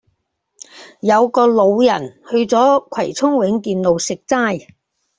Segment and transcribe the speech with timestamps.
[1.01, 4.65] 有個老人去左葵涌永建路食齋